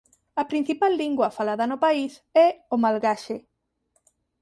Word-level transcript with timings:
A 0.41 0.43
principal 0.51 0.91
lingua 1.01 1.35
falada 1.37 1.65
no 1.71 1.77
país 1.85 2.13
é 2.45 2.47
o 2.73 2.75
malgaxe. 2.83 3.37